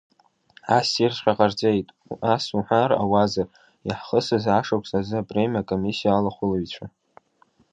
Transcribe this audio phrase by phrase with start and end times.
[0.77, 1.87] Ассирҵәҟьа ҟарҵеит,
[2.33, 3.47] ас уҳәар ауазар,
[3.87, 6.85] иаҳхысыз ашықәс азы апремиа акомиссиа алахәылаҩцәа.